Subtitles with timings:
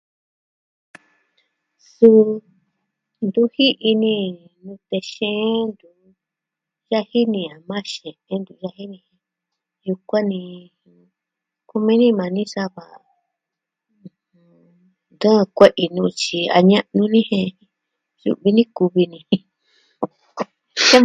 [1.91, 2.29] Suu,
[3.25, 4.15] ntu ji'i ni,
[4.63, 5.67] nute xeen.
[6.91, 8.99] Yaji ni a maa xii jen ntu yaji ni.
[9.87, 10.39] Yukuan ni.
[11.69, 12.83] Kumini maa ni sava
[15.13, 17.49] ntɨɨn kue'i nu tyi a ña'nu ni jen
[18.21, 19.19] jiuu vi ni kuvi ni.